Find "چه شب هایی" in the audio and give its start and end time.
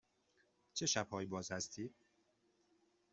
0.73-1.27